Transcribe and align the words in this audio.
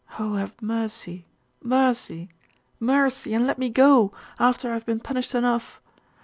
Oh, 0.17 0.33
have 0.33 0.59
mercy 0.63 1.27
mercy 1.63 2.29
mercy 2.79 3.35
and 3.35 3.45
let 3.45 3.59
me 3.59 3.69
go 3.69 4.11
after 4.39 4.71
I 4.71 4.73
have 4.73 4.85
been 4.87 4.99
punished 4.99 5.35
enough! 5.35 5.79